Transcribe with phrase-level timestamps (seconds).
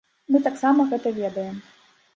[0.35, 1.65] Мы таксама гэта ведаем.